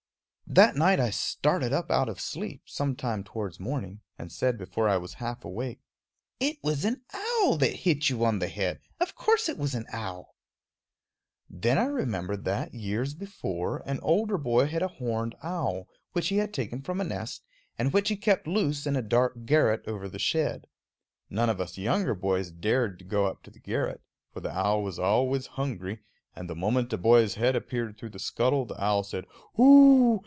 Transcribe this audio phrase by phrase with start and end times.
[0.47, 4.89] That night I started up out of sleep, some time towards morning, and said before
[4.89, 5.79] I was half awake:
[6.41, 9.85] "It was an owl that hit you on the head of course it was an
[9.93, 10.35] owl!"
[11.49, 16.35] Then I remembered that, years before, an older boy had a horned owl, which he
[16.35, 17.45] had taken from a nest,
[17.79, 20.67] and which he kept loose in a dark garret over the shed.
[21.29, 24.01] None of us younger boys dared go up to the garret,
[24.33, 26.01] for the owl was always hungry,
[26.35, 29.25] and the moment a boy's head appeared through the scuttle the owl said
[29.57, 30.19] _Hoooo!